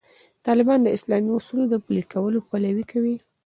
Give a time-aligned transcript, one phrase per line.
[0.45, 3.15] طالبان د اسلامي اصولو د پلي کولو پلوي کوي.